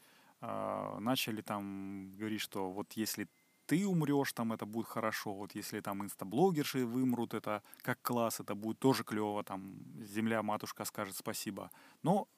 А, 0.47 0.99
начали 1.01 1.41
там 1.41 2.15
говорить, 2.17 2.41
что 2.41 2.71
вот 2.71 2.93
если 2.93 3.29
ты 3.67 3.87
умрешь, 3.87 4.33
там 4.33 4.53
это 4.53 4.67
будет 4.67 4.87
хорошо. 4.87 5.33
Вот 5.33 5.55
если 5.55 5.81
там 5.81 6.03
инстаблогерши 6.03 6.85
вымрут, 6.85 7.33
это 7.33 7.63
как 7.81 8.03
класс, 8.03 8.41
это 8.41 8.55
будет 8.55 8.79
тоже 8.79 9.05
клево, 9.05 9.43
там 9.43 9.75
земля 10.03 10.43
матушка 10.43 10.85
скажет 10.85 11.17
спасибо. 11.17 11.71
Но, 12.03 12.29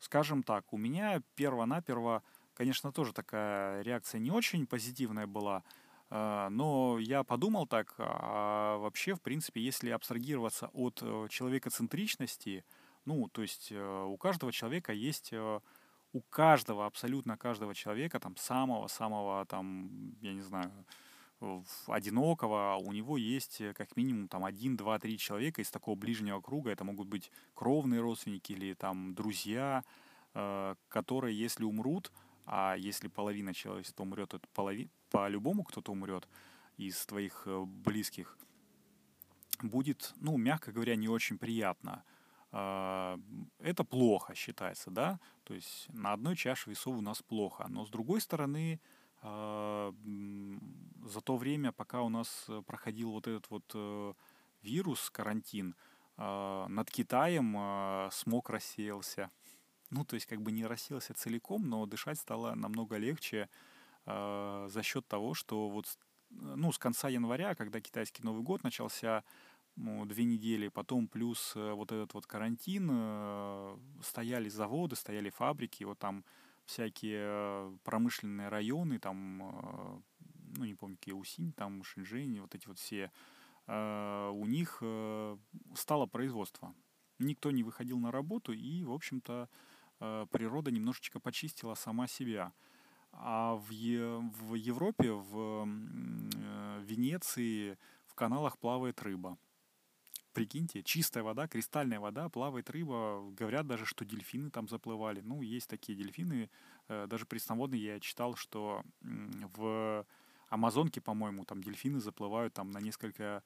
скажем 0.00 0.42
так, 0.42 0.72
у 0.72 0.76
меня 0.76 1.22
перво-наперво, 1.36 2.22
конечно, 2.54 2.90
тоже 2.90 3.12
такая 3.12 3.82
реакция 3.82 4.18
не 4.18 4.32
очень 4.32 4.66
позитивная 4.66 5.28
была. 5.28 5.62
А, 6.08 6.48
но 6.50 6.98
я 6.98 7.22
подумал 7.22 7.68
так, 7.68 7.94
а 7.98 8.78
вообще, 8.78 9.14
в 9.14 9.20
принципе, 9.20 9.60
если 9.60 9.90
абстрагироваться 9.90 10.68
от 10.72 10.98
э, 11.00 11.28
человекоцентричности, 11.30 12.64
ну, 13.04 13.28
то 13.28 13.42
есть 13.42 13.68
э, 13.70 14.04
у 14.04 14.16
каждого 14.16 14.50
человека 14.50 14.92
есть, 14.92 15.28
э, 15.32 15.60
у 16.12 16.20
каждого, 16.20 16.86
абсолютно 16.86 17.36
каждого 17.36 17.74
человека, 17.74 18.18
там, 18.18 18.36
самого-самого, 18.36 19.44
там, 19.46 20.14
я 20.20 20.32
не 20.32 20.40
знаю, 20.40 20.72
одинокого, 21.86 22.76
у 22.80 22.92
него 22.92 23.16
есть 23.16 23.62
как 23.74 23.96
минимум 23.96 24.28
там 24.28 24.44
один, 24.44 24.76
два, 24.76 24.98
три 24.98 25.16
человека 25.16 25.62
из 25.62 25.70
такого 25.70 25.96
ближнего 25.96 26.40
круга. 26.40 26.70
Это 26.70 26.84
могут 26.84 27.08
быть 27.08 27.30
кровные 27.54 28.00
родственники 28.00 28.52
или 28.52 28.74
там 28.74 29.14
друзья, 29.14 29.82
которые, 30.88 31.38
если 31.38 31.64
умрут, 31.64 32.12
а 32.44 32.74
если 32.76 33.08
половина 33.08 33.54
человечества 33.54 34.02
умрет, 34.02 34.30
то 34.30 34.40
полови... 34.54 34.90
по-любому 35.10 35.64
кто-то 35.64 35.92
умрет 35.92 36.28
из 36.76 37.06
твоих 37.06 37.42
э, 37.46 37.64
близких, 37.64 38.36
будет, 39.62 40.12
ну, 40.16 40.36
мягко 40.36 40.72
говоря, 40.72 40.96
не 40.96 41.08
очень 41.08 41.38
приятно. 41.38 42.02
А, 42.52 43.18
это 43.58 43.84
плохо 43.84 44.34
считается, 44.34 44.90
да, 44.90 45.20
то 45.44 45.54
есть 45.54 45.86
на 45.92 46.12
одной 46.12 46.36
чаше 46.36 46.70
весов 46.70 46.96
у 46.96 47.00
нас 47.00 47.22
плохо, 47.22 47.66
но 47.68 47.84
с 47.84 47.90
другой 47.90 48.20
стороны, 48.20 48.80
а, 49.22 49.94
за 51.04 51.20
то 51.20 51.36
время, 51.36 51.72
пока 51.72 52.02
у 52.02 52.08
нас 52.08 52.48
проходил 52.66 53.12
вот 53.12 53.26
этот 53.26 53.48
вот 53.50 53.70
э, 53.74 54.14
вирус, 54.62 55.10
карантин, 55.10 55.76
а, 56.16 56.66
над 56.68 56.90
Китаем 56.90 58.10
смог 58.10 58.50
рассеялся, 58.50 59.30
ну, 59.90 60.04
то 60.04 60.14
есть 60.14 60.26
как 60.26 60.40
бы 60.42 60.50
не 60.50 60.66
рассеялся 60.66 61.14
целиком, 61.14 61.68
но 61.68 61.86
дышать 61.86 62.18
стало 62.18 62.54
намного 62.54 62.96
легче 62.96 63.48
э, 64.06 64.68
за 64.70 64.82
счет 64.82 65.06
того, 65.06 65.34
что 65.34 65.68
вот 65.68 65.86
ну, 66.30 66.72
с 66.72 66.78
конца 66.78 67.08
января, 67.08 67.54
когда 67.54 67.80
китайский 67.80 68.22
Новый 68.22 68.42
год 68.42 68.62
начался, 68.62 69.24
ну, 69.76 70.04
две 70.04 70.24
недели, 70.24 70.68
потом 70.68 71.08
плюс 71.08 71.52
э, 71.56 71.72
вот 71.72 71.92
этот 71.92 72.14
вот 72.14 72.26
карантин, 72.26 72.88
э, 72.90 73.76
стояли 74.02 74.48
заводы, 74.48 74.96
стояли 74.96 75.30
фабрики, 75.30 75.84
вот 75.84 75.98
там 75.98 76.24
всякие 76.66 77.76
промышленные 77.84 78.48
районы, 78.48 78.98
там, 78.98 79.42
э, 79.42 80.00
ну, 80.56 80.64
не 80.64 80.74
помню, 80.74 80.96
какие 80.96 81.14
Усинь, 81.14 81.52
там, 81.52 81.82
Шэньчжэнь, 81.82 82.40
вот 82.40 82.54
эти 82.54 82.66
вот 82.66 82.78
все, 82.78 83.10
у 83.66 84.46
них 84.46 84.82
стало 85.76 86.06
производство. 86.06 86.74
Никто 87.20 87.52
не 87.52 87.62
выходил 87.62 88.00
на 88.00 88.10
работу, 88.10 88.52
и, 88.52 88.82
в 88.82 88.90
общем-то, 88.90 89.48
природа 89.98 90.72
немножечко 90.72 91.20
почистила 91.20 91.74
сама 91.74 92.08
себя. 92.08 92.52
А 93.12 93.54
в, 93.54 93.70
е- 93.70 94.18
в 94.18 94.54
Европе, 94.54 95.12
в 95.12 95.66
Венеции, 96.82 97.78
в 98.06 98.14
каналах 98.14 98.58
плавает 98.58 99.00
рыба. 99.02 99.38
Прикиньте, 100.32 100.82
чистая 100.82 101.24
вода, 101.24 101.48
кристальная 101.48 102.00
вода, 102.00 102.28
плавает 102.28 102.70
рыба. 102.70 103.22
Говорят 103.32 103.66
даже, 103.66 103.84
что 103.84 104.04
дельфины 104.04 104.50
там 104.50 104.68
заплывали. 104.68 105.20
Ну, 105.20 105.42
есть 105.42 105.68
такие 105.68 105.96
дельфины. 105.96 106.50
Э, 106.88 107.06
даже 107.08 107.26
пресноводные 107.26 107.84
я 107.84 108.00
читал, 108.00 108.36
что 108.36 108.82
в 109.02 110.06
Амазонке, 110.48 111.00
по-моему, 111.00 111.44
там 111.44 111.62
дельфины 111.62 112.00
заплывают 112.00 112.54
там 112.54 112.70
на 112.70 112.78
несколько 112.78 113.42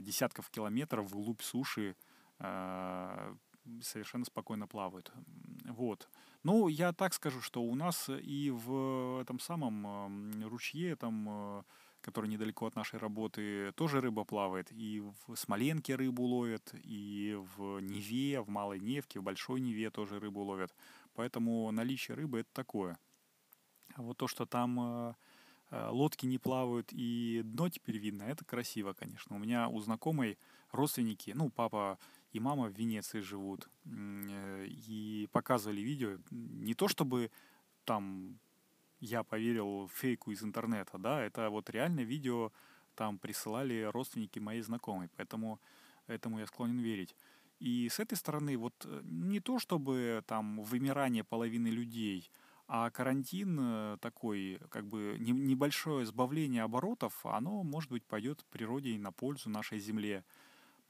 десятков 0.00 0.48
километров 0.48 1.10
вглубь 1.10 1.42
суши 1.42 1.96
совершенно 3.80 4.24
спокойно 4.24 4.66
плавают. 4.66 5.12
Вот. 5.64 6.08
Ну, 6.42 6.68
я 6.68 6.92
так 6.92 7.14
скажу, 7.14 7.40
что 7.40 7.62
у 7.62 7.74
нас 7.74 8.08
и 8.08 8.50
в 8.50 9.20
этом 9.20 9.38
самом 9.38 10.42
ручье, 10.48 10.96
там, 10.96 11.26
э, 11.28 11.62
который 12.02 12.28
недалеко 12.28 12.66
от 12.66 12.76
нашей 12.76 12.98
работы, 12.98 13.72
тоже 13.72 14.00
рыба 14.00 14.24
плавает. 14.24 14.70
И 14.72 15.00
в 15.26 15.36
Смоленке 15.36 15.94
рыбу 15.94 16.24
ловят, 16.24 16.74
и 16.74 17.38
в 17.56 17.80
Неве, 17.80 18.40
в 18.40 18.48
Малой 18.48 18.80
Невке, 18.80 19.20
в 19.20 19.22
Большой 19.22 19.60
Неве 19.60 19.90
тоже 19.90 20.18
рыбу 20.18 20.42
ловят. 20.42 20.74
Поэтому 21.14 21.70
наличие 21.70 22.16
рыбы— 22.16 22.38
это 22.40 22.50
такое. 22.52 22.98
А 23.94 24.02
вот 24.02 24.16
то, 24.16 24.26
что 24.26 24.46
там 24.46 24.80
э, 24.80 25.14
э, 25.70 25.88
лодки 25.88 26.26
не 26.26 26.38
плавают 26.38 26.88
и 26.92 27.42
дно 27.44 27.68
теперь 27.68 27.98
видно, 27.98 28.24
это 28.24 28.44
красиво, 28.44 28.92
конечно. 28.92 29.36
У 29.36 29.38
меня 29.38 29.68
у 29.68 29.80
знакомой 29.80 30.38
родственники, 30.72 31.32
ну, 31.34 31.50
папа 31.50 31.98
и 32.32 32.40
мама 32.40 32.68
в 32.68 32.78
Венеции 32.78 33.20
живут. 33.20 33.68
Э, 33.84 34.66
и 34.66 35.28
показывали 35.32 35.80
видео. 35.80 36.18
Не 36.30 36.74
то 36.74 36.88
чтобы 36.88 37.30
там 37.84 38.38
я 39.02 39.24
поверил 39.24 39.88
фейку 39.88 40.30
из 40.30 40.42
интернета, 40.42 40.96
да, 40.96 41.20
это 41.20 41.50
вот 41.50 41.68
реально 41.70 42.00
видео 42.00 42.52
там 42.94 43.18
присылали 43.18 43.82
родственники 43.92 44.38
моей 44.38 44.62
знакомой, 44.62 45.08
поэтому 45.16 45.60
этому 46.06 46.38
я 46.38 46.46
склонен 46.46 46.78
верить. 46.78 47.16
И 47.58 47.88
с 47.88 47.98
этой 47.98 48.16
стороны 48.16 48.56
вот 48.56 48.74
э, 48.84 49.00
не 49.04 49.40
то 49.40 49.58
чтобы 49.58 50.22
там 50.26 50.62
вымирание 50.62 51.24
половины 51.24 51.68
людей, 51.68 52.30
а 52.68 52.90
карантин 52.90 53.58
э, 53.60 53.98
такой, 54.00 54.60
как 54.70 54.86
бы 54.86 55.16
небольшое 55.18 56.06
сбавление 56.06 56.62
оборотов, 56.62 57.26
оно, 57.26 57.62
может 57.64 57.90
быть, 57.90 58.04
пойдет 58.04 58.44
природе 58.50 58.90
и 58.90 58.98
на 58.98 59.10
пользу 59.12 59.50
нашей 59.50 59.78
Земле 59.78 60.24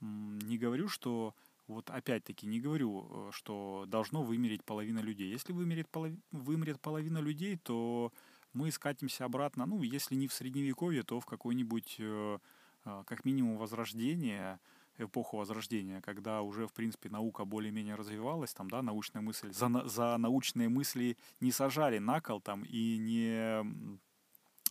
не 0.01 0.59
говорю, 0.59 0.88
что 0.88 1.35
вот 1.73 1.91
опять-таки 1.91 2.47
не 2.47 2.61
говорю, 2.61 3.09
э, 3.11 3.31
что 3.33 3.85
должно 3.89 4.23
вымереть 4.23 4.65
половина 4.65 5.01
людей. 5.01 5.31
Если 5.31 5.53
вымерет, 5.53 5.89
полов... 5.89 6.13
вымрет 6.31 6.81
половина 6.81 7.19
людей, 7.19 7.57
то 7.57 8.13
мы 8.53 8.71
скатимся 8.71 9.25
обратно, 9.25 9.67
ну, 9.67 9.83
если 9.83 10.15
не 10.15 10.29
в 10.29 10.33
средневековье, 10.33 11.03
то 11.03 11.21
в 11.21 11.27
какой-нибудь, 11.27 11.97
э, 11.99 12.39
э, 12.85 13.03
как 13.07 13.25
минимум, 13.25 13.57
возрождение, 13.57 14.61
эпоху 14.99 15.39
возрождения, 15.39 16.01
когда 16.03 16.43
уже, 16.43 16.67
в 16.67 16.73
принципе, 16.73 17.09
наука 17.09 17.45
более-менее 17.45 17.95
развивалась, 17.95 18.53
там, 18.53 18.71
да, 18.71 18.83
научная 18.83 19.23
мысль, 19.23 19.53
за, 19.53 19.69
за 19.89 20.17
научные 20.19 20.69
мысли 20.69 21.17
не 21.41 21.51
сажали 21.51 21.99
на 21.99 22.21
кол 22.21 22.41
там 22.41 22.63
и 22.65 22.99
не, 22.99 23.63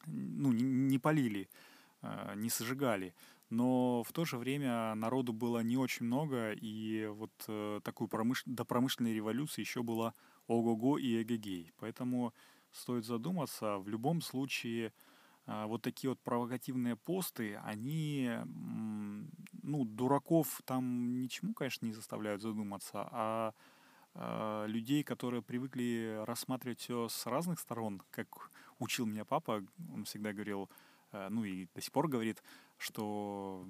ну, 0.05 0.51
не, 0.51 0.63
не 0.63 0.99
полили, 0.99 1.49
не 2.35 2.49
сожигали 2.49 3.13
но 3.51 4.01
в 4.03 4.13
то 4.13 4.23
же 4.23 4.37
время 4.37 4.95
народу 4.95 5.33
было 5.33 5.59
не 5.59 5.75
очень 5.75 6.05
много, 6.05 6.53
и 6.53 7.05
вот 7.07 7.31
э, 7.49 7.81
такую 7.83 8.07
промыш... 8.07 8.43
до 8.45 8.63
промышленной 8.63 9.13
революции 9.13 9.59
еще 9.59 9.83
было 9.83 10.13
ого-го 10.47 10.97
и 10.97 11.21
эгегей. 11.21 11.73
Поэтому 11.77 12.33
стоит 12.71 13.05
задуматься, 13.05 13.77
в 13.77 13.89
любом 13.89 14.21
случае 14.21 14.93
э, 15.47 15.65
вот 15.65 15.81
такие 15.81 16.11
вот 16.11 16.21
провокативные 16.21 16.95
посты, 16.95 17.59
они, 17.65 18.31
ну, 19.61 19.83
дураков 19.83 20.61
там 20.63 21.19
ничему, 21.19 21.53
конечно, 21.53 21.85
не 21.85 21.93
заставляют 21.93 22.41
задуматься, 22.41 23.09
а 23.11 23.53
э, 24.13 24.65
людей, 24.67 25.03
которые 25.03 25.41
привыкли 25.41 26.23
рассматривать 26.25 26.79
все 26.79 27.09
с 27.09 27.25
разных 27.25 27.59
сторон, 27.59 28.01
как 28.11 28.49
учил 28.79 29.05
меня 29.05 29.25
папа, 29.25 29.61
он 29.93 30.05
всегда 30.05 30.31
говорил, 30.31 30.69
э, 30.69 30.90
ну 31.11 31.43
и 31.43 31.67
до 31.73 31.81
сих 31.81 31.91
пор 31.91 32.07
говорит, 32.07 32.43
что 32.77 33.67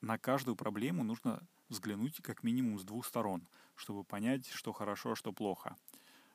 на 0.00 0.18
каждую 0.18 0.56
проблему 0.56 1.04
нужно 1.04 1.42
взглянуть 1.68 2.20
как 2.22 2.42
минимум 2.42 2.78
с 2.78 2.84
двух 2.84 3.06
сторон, 3.06 3.46
чтобы 3.76 4.04
понять, 4.04 4.48
что 4.48 4.72
хорошо, 4.72 5.12
а 5.12 5.16
что 5.16 5.32
плохо. 5.32 5.76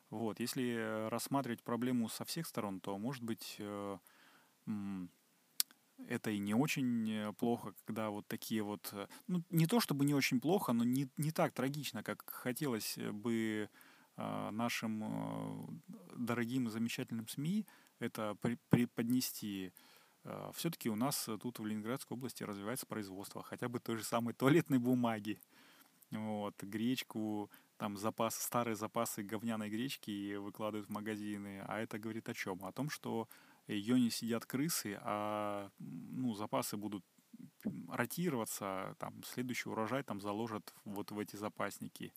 Вот, 0.09 0.39
если 0.39 1.09
рассматривать 1.09 1.63
проблему 1.63 2.09
со 2.09 2.25
всех 2.25 2.45
сторон, 2.47 2.79
то, 2.79 2.97
может 2.97 3.23
быть, 3.23 3.55
э, 3.59 3.97
это 6.07 6.29
и 6.29 6.37
не 6.37 6.53
очень 6.53 7.11
э, 7.11 7.33
плохо, 7.33 7.73
когда 7.85 8.11
вот 8.11 8.27
такие 8.27 8.61
вот, 8.61 8.89
э, 8.93 9.07
ну, 9.27 9.43
не 9.49 9.65
то 9.65 9.79
чтобы 9.79 10.05
не 10.05 10.13
очень 10.13 10.39
плохо, 10.39 10.73
но 10.73 10.83
не, 10.83 11.09
не 11.17 11.31
так 11.31 11.53
трагично, 11.53 12.03
как 12.03 12.29
хотелось 12.29 12.97
бы 12.97 13.69
нашим 14.17 15.83
дорогим 16.15 16.67
и 16.67 16.71
замечательным 16.71 17.27
СМИ 17.27 17.65
это 17.99 18.37
преподнести. 18.69 19.71
Э, 20.23 20.51
все-таки 20.53 20.89
у 20.89 20.95
нас 20.95 21.29
тут 21.41 21.59
в 21.59 21.65
Ленинградской 21.65 22.15
области 22.15 22.43
развивается 22.43 22.85
производство 22.85 23.43
хотя 23.43 23.69
бы 23.69 23.79
той 23.79 23.97
же 23.97 24.03
самой 24.03 24.33
туалетной 24.33 24.79
бумаги. 24.79 25.39
Вот, 26.11 26.61
гречку, 26.63 27.49
там 27.77 27.97
запас, 27.97 28.35
старые 28.35 28.75
запасы 28.75 29.23
говняной 29.23 29.69
гречки 29.69 30.35
выкладывают 30.35 30.87
в 30.87 30.91
магазины. 30.91 31.63
А 31.67 31.79
это 31.79 31.99
говорит 31.99 32.29
о 32.29 32.33
чем? 32.33 32.63
О 32.63 32.71
том, 32.71 32.89
что 32.89 33.27
ее 33.67 33.99
не 33.99 34.09
сидят 34.09 34.45
крысы, 34.45 34.97
а 35.01 35.71
ну, 35.79 36.33
запасы 36.35 36.77
будут 36.77 37.03
ротироваться, 37.89 38.95
там, 38.99 39.23
следующий 39.23 39.69
урожай 39.69 40.03
там 40.03 40.21
заложат 40.21 40.73
вот 40.85 41.11
в 41.11 41.19
эти 41.19 41.35
запасники. 41.35 42.13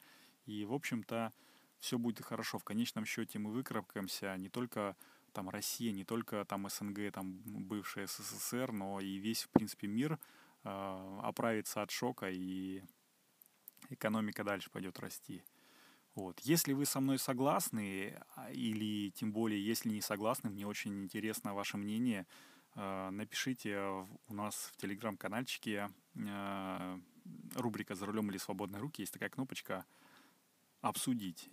И, 0.47 0.65
в 0.65 0.73
общем-то, 0.73 1.33
все 1.79 1.99
будет 1.99 2.25
хорошо. 2.25 2.59
В 2.59 2.65
конечном 2.65 3.05
счете 3.05 3.39
мы 3.39 3.51
выкарабкаемся 3.51 4.37
не 4.37 4.49
только 4.49 4.97
там 5.33 5.49
Россия, 5.49 5.93
не 5.93 6.05
только 6.05 6.45
там 6.45 6.69
СНГ, 6.69 7.13
там 7.13 7.41
бывшая 7.45 8.07
СССР, 8.07 8.73
но 8.73 9.01
и 9.01 9.17
весь, 9.17 9.45
в 9.45 9.51
принципе, 9.51 9.87
мир 9.87 10.19
э, 10.65 11.19
оправится 11.23 11.83
от 11.83 11.91
шока, 11.91 12.31
и 12.31 12.83
экономика 13.91 14.45
дальше 14.45 14.71
пойдет 14.71 14.99
расти. 14.99 15.43
Вот. 16.15 16.41
Если 16.41 16.73
вы 16.73 16.85
со 16.85 17.01
мной 17.01 17.19
согласны, 17.19 18.21
а, 18.35 18.51
или 18.51 19.11
тем 19.11 19.33
более, 19.33 19.65
если 19.65 19.89
не 19.89 20.01
согласны, 20.01 20.51
мне 20.51 20.67
очень 20.67 21.05
интересно 21.05 21.55
ваше 21.55 21.77
мнение. 21.77 22.27
э, 22.75 23.11
напишите 23.11 23.79
у 24.29 24.35
нас 24.35 24.71
в 24.73 24.77
телеграм-канальчике 24.77 25.91
э, 26.15 26.99
рубрика 27.55 27.95
«За 27.95 28.07
рулем 28.07 28.31
или 28.31 28.39
свободные 28.39 28.81
руки» 28.81 29.03
есть 29.03 29.13
такая 29.13 29.31
кнопочка 29.31 29.85
«Обсудить», 30.81 31.51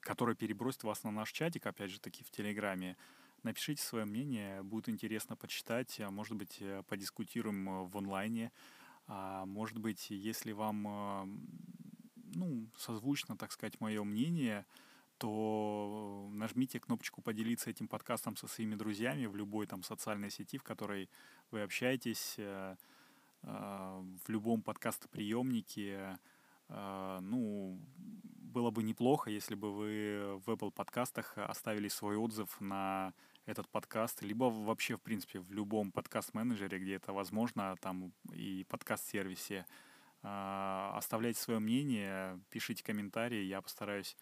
которая 0.00 0.34
перебросит 0.34 0.84
вас 0.84 1.02
на 1.04 1.10
наш 1.10 1.32
чатик, 1.32 1.66
опять 1.66 1.90
же 1.90 2.00
таки, 2.00 2.24
в 2.24 2.30
Телеграме. 2.30 2.96
Напишите 3.42 3.82
свое 3.82 4.04
мнение, 4.04 4.62
будет 4.62 4.88
интересно 4.88 5.36
почитать, 5.36 6.00
а 6.00 6.10
может 6.10 6.36
быть, 6.36 6.62
подискутируем 6.88 7.86
в 7.86 7.98
онлайне. 7.98 8.52
А 9.06 9.44
может 9.44 9.78
быть, 9.78 10.10
если 10.10 10.52
вам 10.52 11.38
ну, 12.34 12.66
созвучно, 12.76 13.36
так 13.36 13.52
сказать, 13.52 13.80
мое 13.80 14.02
мнение, 14.04 14.64
то 15.18 16.28
нажмите 16.32 16.80
кнопочку 16.80 17.22
«Поделиться 17.22 17.70
этим 17.70 17.88
подкастом 17.88 18.36
со 18.36 18.48
своими 18.48 18.74
друзьями» 18.74 19.26
в 19.26 19.36
любой 19.36 19.66
там 19.66 19.82
социальной 19.82 20.30
сети, 20.30 20.58
в 20.58 20.62
которой 20.62 21.08
вы 21.50 21.62
общаетесь, 21.62 22.34
э, 22.38 22.76
э, 23.42 24.02
в 24.24 24.28
любом 24.28 24.62
подкастоприемнике. 24.62 26.18
Э, 26.72 27.18
ну, 27.20 27.78
было 28.52 28.70
бы 28.70 28.82
неплохо, 28.82 29.30
если 29.30 29.54
бы 29.54 29.72
вы 29.72 30.40
в 30.44 30.50
Apple 30.50 30.70
подкастах 30.70 31.36
оставили 31.36 31.88
свой 31.88 32.16
отзыв 32.16 32.60
на 32.60 33.12
этот 33.46 33.68
подкаст, 33.68 34.22
либо 34.22 34.44
вообще, 34.44 34.96
в 34.96 35.02
принципе, 35.02 35.40
в 35.40 35.52
любом 35.52 35.90
подкаст-менеджере, 35.92 36.78
где 36.78 36.94
это 36.94 37.12
возможно, 37.12 37.76
там 37.80 38.12
и 38.32 38.64
подкаст-сервисе. 38.68 39.66
А, 40.22 40.94
оставляйте 40.96 41.40
свое 41.40 41.58
мнение, 41.58 42.40
пишите 42.50 42.84
комментарии, 42.84 43.42
я 43.42 43.60
постараюсь 43.60 44.16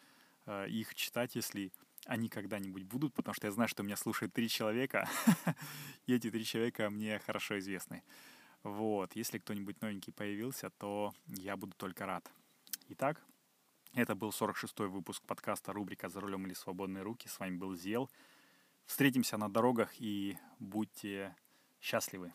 а, 0.47 0.65
их 0.65 0.95
читать, 0.95 1.35
если 1.35 1.73
они 2.07 2.29
когда-нибудь 2.29 2.85
будут, 2.85 3.13
потому 3.15 3.35
что 3.35 3.47
я 3.47 3.51
знаю, 3.51 3.69
что 3.69 3.83
меня 3.83 3.97
слушает 3.97 4.33
три 4.33 4.49
человека, 4.49 5.09
и 6.07 6.15
эти 6.15 6.31
три 6.31 6.45
человека 6.45 6.89
мне 6.89 7.19
хорошо 7.19 7.59
известны. 7.59 8.03
Вот, 8.63 9.15
если 9.15 9.39
кто-нибудь 9.39 9.81
новенький 9.83 10.13
появился, 10.13 10.71
то 10.71 11.13
я 11.27 11.57
буду 11.57 11.75
только 11.77 12.07
рад. 12.07 12.31
Итак, 12.93 13.25
это 13.95 14.17
был 14.17 14.31
46-й 14.31 14.89
выпуск 14.89 15.23
подкаста 15.25 15.73
рубрика 15.73 16.09
«За 16.09 16.19
рулем 16.19 16.45
или 16.47 16.55
свободные 16.55 17.05
руки». 17.05 17.29
С 17.29 17.39
вами 17.39 17.57
был 17.57 17.77
Зел. 17.77 18.11
Встретимся 18.85 19.37
на 19.37 19.49
дорогах 19.49 19.93
и 20.01 20.37
будьте 20.59 21.37
счастливы. 21.81 22.33